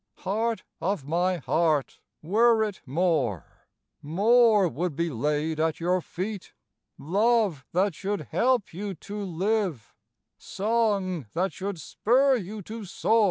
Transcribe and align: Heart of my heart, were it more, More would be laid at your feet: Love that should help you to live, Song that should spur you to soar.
Heart 0.17 0.63
of 0.81 1.05
my 1.07 1.37
heart, 1.37 1.99
were 2.23 2.63
it 2.63 2.81
more, 2.87 3.67
More 4.01 4.67
would 4.67 4.95
be 4.95 5.11
laid 5.11 5.59
at 5.59 5.79
your 5.79 6.01
feet: 6.01 6.53
Love 6.97 7.65
that 7.71 7.93
should 7.93 8.21
help 8.31 8.73
you 8.73 8.95
to 8.95 9.23
live, 9.23 9.93
Song 10.39 11.27
that 11.33 11.53
should 11.53 11.79
spur 11.79 12.35
you 12.35 12.63
to 12.63 12.83
soar. 12.83 13.19